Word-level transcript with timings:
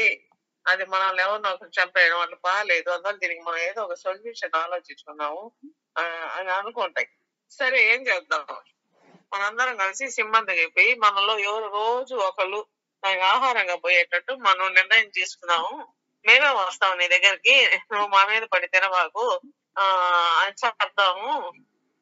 పెట్టి 0.00 0.26
అది 0.66 0.84
మనల్ని 0.84 1.22
ఎవరిని 1.22 1.48
ఒకరు 1.48 1.70
చంపేయడం 1.78 2.20
అట్లా 2.20 2.38
బాగాలేదు 2.44 2.88
అందువల్ల 2.90 3.18
దీనికి 3.18 3.40
మనం 3.40 3.58
ఏదో 3.58 3.80
ఒక 3.82 3.94
సొల్యూషన్ 3.94 4.56
ఆలోచించుకున్నాము 4.56 5.42
ఆ, 5.96 6.02
అని 6.36 6.50
అనుకుంటాయి. 6.50 7.08
సరే 7.50 7.78
ఏం 7.92 8.00
చేద్దాం? 8.06 8.44
మనందరం 9.32 9.76
కలిసి 9.76 10.04
సింహం 10.10 10.44
దగ్గరికి 10.46 10.94
మనలో 10.98 11.34
ఎవరు 11.38 11.68
రోజు 11.72 12.14
ఒకళ్ళు 12.14 12.60
దానికి 13.02 13.24
ఆహారంగా 13.24 13.76
పోయేటట్టు 13.76 14.32
మనం 14.32 14.74
నిర్ణయం 14.74 15.08
తీసుకున్నాము 15.08 15.72
మేమే 16.24 16.50
వస్తాం 16.58 16.98
నీ 16.98 17.06
దగ్గరికి. 17.08 17.54
నువ్వు 17.92 18.08
మా 18.08 18.22
మీద 18.24 18.42
పడి 18.42 18.68
తినబాకు. 18.68 19.24
ఆ 19.78 19.84
అని 20.42 20.54
చెప్తాము 20.66 21.28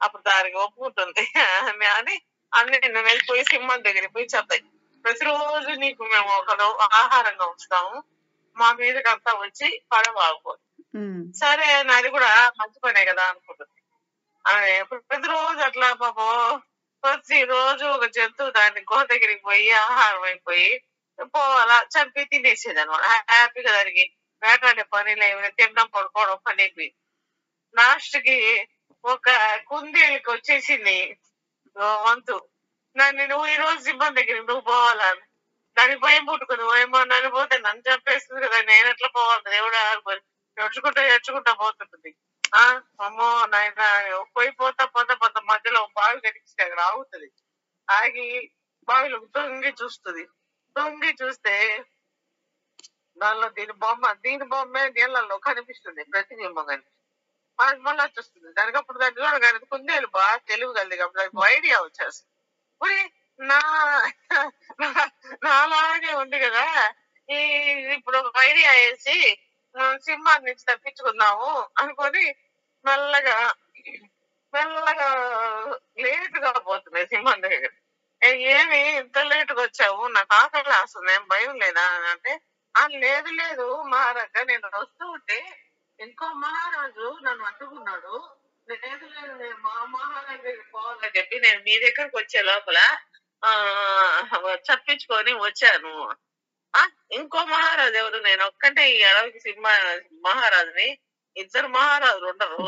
అప్పుడు 0.00 0.22
దానికి 0.22 0.56
ఒప్పుకుంటుంది. 0.56 1.24
అని 1.68 1.86
అని 1.98 2.16
అన్ని 2.52 2.78
నేను 2.78 3.02
వెళ్ళిపోయి 3.02 3.44
సింహం 3.44 3.80
దగ్గరికి 3.82 4.12
పోయి 4.12 4.26
చెప్తాయి. 4.26 4.62
ప్రతిరోజు 5.06 5.72
నీకు 5.80 6.02
మేము 6.04 6.30
ఒకరు 6.36 6.68
ఆహారంగా 6.96 7.44
ఉంచుతాము. 7.46 7.96
మా 8.56 8.68
మీదకి 8.72 9.08
అంతా 9.08 9.32
వచ్చి 9.40 9.68
పడబాకు 9.92 10.52
ఉమ్, 10.94 11.20
సరే 11.34 11.66
అని 11.72 11.92
అది 11.92 12.08
కూడా 12.10 12.30
మంచి 12.58 12.78
పనే 12.84 13.02
కదా 13.04 13.24
అనుకుంటుంది. 13.28 13.72
ప్రతిరోజు 15.08 15.60
అట్లా 15.60 15.88
పాపం 15.94 16.30
ప్రతి 17.02 17.38
రోజు 17.44 17.84
ఒక 17.86 18.04
జంతువు 18.14 18.50
దాని 18.50 18.80
గుహ 18.90 19.00
దగ్గరికి 19.04 19.42
పోయి 19.42 19.66
ఆహారం 19.80 20.22
అయిపోయి 20.22 20.68
పోవాలా? 21.34 21.76
చంపి 21.92 22.22
తినేసేది 22.24 22.80
అనమాట 22.80 23.04
హ్యాపీగా 23.30 23.70
దానికి 23.72 24.04
వేటాడే 24.42 24.84
పని 24.94 25.12
లేవు 25.16 25.40
తినడం 25.58 25.86
పడుకోవడం 25.86 26.38
పని 26.46 26.60
అయిపోయి 26.62 26.90
లాస్ట్కి 27.74 28.36
ఒక 29.04 29.28
కుందేలుకి 29.68 30.28
వచ్చేసింది 30.30 30.98
వంతు. 32.04 32.36
నన్ను 32.96 33.26
నువ్వు 33.26 33.46
ఈ 33.46 33.56
రోజు 33.56 33.80
సింహం 33.80 34.16
దగ్గర 34.16 34.36
నువ్వు 34.38 34.60
పోవాలని? 34.60 35.24
దాని 35.76 35.96
భయం 35.96 36.24
పుట్టుకుంది. 36.24 36.80
ఏమో 36.80 37.04
నన్ను 37.04 37.30
పోతే 37.30 37.58
నన్ను 37.58 37.82
చంపేస్తుంది 37.88 38.46
కదా 38.46 38.62
నేను 38.62 38.88
ఎట్లా 38.88 39.08
పోవాలి? 39.08 39.50
దేవుడు 39.50 39.76
ఆగిపోయి 39.76 40.20
ఎడ్చుకుంటా 40.64 41.02
ఎడ్చుకుంటా 41.14 41.52
పోతుంటుంది. 41.52 42.16
ఆ? 42.54 42.80
అమ్మో 43.00 43.46
నాయన 43.46 43.82
పోయి 44.36 44.50
పోతా 44.50 44.84
పోతా 44.84 45.14
పోతా 45.14 45.40
మధ్యలో 45.40 45.88
బావి 45.96 46.20
కనిపిస్తే 46.20 46.64
అక్కడ 46.64 46.80
ఆగుతుంది. 46.80 47.28
ఆగి 47.90 48.50
బావిలో 48.88 49.18
దొంగి 49.36 49.74
చూస్తుంది. 49.82 50.24
దొంగి 50.76 51.16
చూస్తే 51.22 51.84
దానిలో 53.18 53.48
దీని 53.48 53.72
బొమ్మ 53.72 54.12
దీని 54.12 54.44
బొమ్మే 54.44 54.88
నీళ్ళల్లో 54.88 55.38
కనిపిస్తుంది. 55.38 56.04
ప్రతిబింబం 56.04 56.66
కనిపిస్తుంది. 56.66 56.92
అది 57.58 57.80
మళ్ళా 57.80 58.10
చూస్తుంది. 58.18 58.52
దానికప్పుడు 58.52 58.98
దాన్ని 58.98 59.20
చూడగానే 59.20 59.58
కుందేలు 59.58 60.06
బాగా 60.06 60.36
తెలియగలదు 60.36 60.94
కాబట్టి 60.94 61.56
ఐడియా 61.56 61.78
వచ్చేస్తుంది. 61.80 62.35
మరి 62.80 63.00
నా 63.40 63.60
నాలాగే 65.44 66.12
ఉంది 66.22 66.38
కదా. 66.44 66.64
ఈ 67.28 67.38
ఇప్పుడు 67.96 68.18
ఐడియా 68.48 68.72
వేసి 68.72 69.16
మనం 69.74 69.96
సింహాన్ని 70.00 70.46
నుంచి 70.50 70.64
తప్పించుకుందాము 70.64 71.48
అనుకొని 71.78 72.24
మెల్లగా 72.84 73.36
మెల్లగా 74.54 75.08
లేటుగా 75.98 76.52
పోతుంది 76.68 77.02
సింహం 77.06 77.40
దగ్గర. 77.46 77.72
ఏమి 78.22 78.80
ఇంత 79.00 79.18
లేటుగా 79.32 79.62
వచ్చావు? 79.62 80.02
నాకు 80.08 80.32
ఆకలి 80.34 80.70
వస్తుంది 80.74 81.12
ఏం 81.12 81.24
భయం 81.32 81.54
లేదా 81.62 81.84
అని 81.96 82.08
అంటే 82.14 82.32
ఆ 82.74 82.82
లేదు 83.04 83.30
లేదు 83.40 83.66
మహారాజా 83.86 84.40
నేను 84.44 84.70
వస్తూ 84.78 85.04
ఉంటే 85.10 85.38
ఇంకో 85.98 86.26
మహారాజు 86.44 87.06
నన్ను 87.22 87.44
అడ్డుకున్నాడు. 87.44 88.14
నేను 89.26 89.56
మా 89.56 89.84
మహారాజు 89.84 90.42
దగ్గరికి 90.42 90.70
పోవాలని 90.70 91.18
చెప్పి 91.18 91.40
నేను 91.40 91.60
మీ 91.60 91.78
దగ్గరకు 91.78 92.18
వచ్చే 92.18 92.42
లోపల 92.42 92.78
ఆ 93.44 93.50
చప్పించుకొని 94.56 95.32
వచ్చాను. 95.32 96.10
ఆ 96.76 96.88
ఇంకో 97.12 97.44
మహారాజు 97.44 97.94
ఎవరు? 97.94 98.18
నేను 98.18 98.44
ఒక్కటే 98.44 98.90
ఈ 98.90 99.02
అడవికి 99.02 99.40
సింహ 99.40 99.60
మహారాజుని. 100.12 100.98
ఇద్దరు 101.36 101.66
మహారాజులు 101.66 102.26
ఉండరు. 102.26 102.66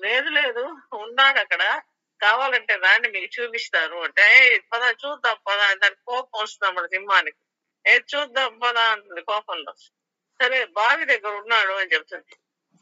లేదు 0.00 0.28
లేదు 0.28 0.76
ఉన్నాడు 0.92 1.38
అక్కడ. 1.38 1.82
కావాలంటే 2.22 2.74
రాండి 2.76 3.08
మీకు 3.08 3.42
చూపిస్తాను. 3.42 4.02
అంటే 4.02 4.58
పదా 4.72 4.90
పద 4.90 4.96
చూద్దాం 5.04 5.36
పద 5.46 5.78
దాని 5.78 5.94
కోపం 5.94 6.42
వస్తుంది 6.42 6.74
మన 6.74 6.86
సింహానికి. 6.86 7.36
ఏ 7.86 7.98
చూద్దాం 7.98 8.58
పద 8.58 8.78
అంటుంది 8.78 9.22
కోపంలో. 9.22 9.72
సరే 10.42 10.64
బావి 10.64 11.04
దగ్గర 11.04 11.34
ఉన్నాడు 11.34 11.72
అని 11.72 11.90
చెప్తుంది. 11.92 12.34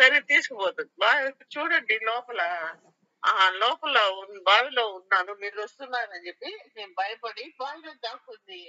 సరే 0.00 0.20
తీసుకుపోతుంది. 0.20 0.90
బావి 0.98 1.28
చూడండి 1.58 1.98
లోపల. 2.02 2.40
ఆ 3.26 3.50
లోపల 3.50 3.98
ఉన్న- 3.98 4.42
బావిలో 4.42 4.88
ఉన్నాను 4.88 5.34
మీరు 5.34 5.62
వస్తున్నారని 5.62 6.26
చెప్పి 6.26 6.58
నేను 6.76 6.94
భయపడి 6.98 7.54
బావిలో 7.60 7.92
దాక్కుంది 7.94 8.68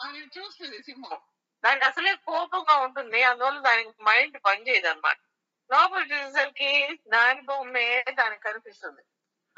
అని 0.00 0.18
చూస్తుంది 0.38 0.82
సింహం. 0.82 1.18
దానికి 1.64 1.84
అసలే 1.86 2.14
కోపంగా 2.14 2.76
ఉంటుంది 2.76 3.22
అందువల్ల 3.22 3.60
దానికి 3.60 4.02
మైండ్ 4.02 4.38
పనిచేయదు 4.44 4.88
అనమాట 4.88 5.16
లోపల 5.70 6.02
చూసేసరికి 6.02 7.00
దాని 7.08 7.40
బొమ్మే 7.40 8.04
దానికి 8.10 8.42
కనిపిస్తుంది. 8.42 9.02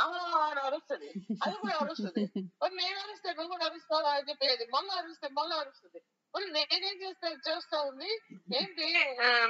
అమ్మో 0.00 0.38
అని 0.40 0.60
అరుస్తుంది. 0.60 1.12
అది 1.42 1.54
కూడా 1.56 1.76
అరుస్తుంది. 1.80 2.22
మరి 2.62 2.74
నేను 2.74 3.00
అరిస్తే 3.00 3.28
నువ్వు 3.28 3.48
కూడా 3.48 3.64
అరుస్తావా 3.64 4.10
అని 4.10 4.28
చెప్పేది. 4.28 4.66
మళ్ళీ 4.74 4.90
అరిస్తే 4.90 5.28
మళ్ళీ 5.28 5.56
అరుస్తుంది. 5.56 6.00
నేనేం 6.34 6.96
చేస్తా? 7.02 7.28
చేస్తా 7.46 7.76
ఉంది 7.82 8.10
ఏంటి 8.58 8.86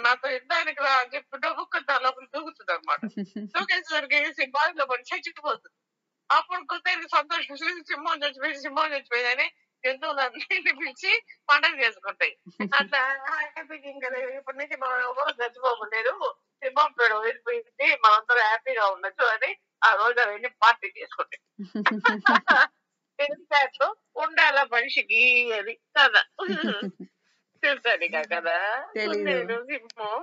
నాతో 0.04 0.28
యుద్ధానికి 0.30 0.80
రా 0.82 0.92
అని 1.00 1.12
చెప్పి 1.14 1.38
డబ్బుకుంటా 1.38 1.94
లోపల 2.04 2.26
దూకుతుంది 2.34 2.72
అనమాట 2.72 3.00
దూకేసరికి 3.54 4.18
బావిలో 4.56 4.84
పడి 4.86 5.08
చచ్చిపోతుంది. 5.10 5.74
అప్పుడు 6.30 6.60
కొత్తకి 6.64 7.08
సంతోషం 7.08 7.56
సింహం 7.90 8.16
చచ్చిపోయింది 8.22 8.60
సింహం 8.60 8.88
చచ్చిపోయిందని 8.94 9.46
జంతువులన్నింటినీ 9.84 10.72
పిలిచి 10.80 11.10
పండగ 11.48 11.74
చేసుకుంటాయి. 11.82 12.32
అట్లా 12.78 13.00
హ్యాపీగా 13.28 13.88
ఇంకా. 13.90 14.08
ఇప్పటి 14.38 14.58
నుంచి 14.58 14.76
మనం 14.76 14.98
ఎవరు 15.08 15.34
చచ్చిపోలేదు 15.40 16.12
సింహం 16.62 16.90
పేరు 16.98 17.16
వెళ్ళిపోయింది. 17.20 17.88
మనందరూ 18.04 18.40
హ్యాపీగా 18.46 18.86
ఉండొచ్చు 18.94 19.26
అని 19.34 19.50
ఆ 19.82 19.90
రోజు 19.94 20.18
అవన్నీ 20.20 20.50
పార్టీ 20.62 20.88
చేసుకుంటాయి. 20.98 21.42
తెలిసినట్లు 23.18 23.88
ఉండాల 24.16 24.58
మనిషికి 24.72 25.22
అది 25.52 25.74
కదా. 25.96 26.22
తెలుసా 27.62 27.92
నీకు 27.96 28.16
ఆ 28.16 28.24
కదా 28.32 28.56
తెలీదు. 28.92 29.24
నేను 29.24 29.54
సింహం. 29.64 30.18